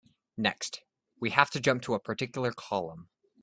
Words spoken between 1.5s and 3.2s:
to jump to a particular column.